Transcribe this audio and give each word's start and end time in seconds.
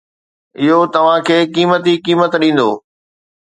اهو 0.61 0.77
توهان 0.93 1.19
کي 1.27 1.37
قيمتي 1.55 1.93
قيمت 2.05 2.31
ڏيندو 2.41 2.69